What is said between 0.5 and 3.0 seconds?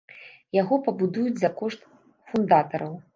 Яго пабудуюць за кошт фундатараў.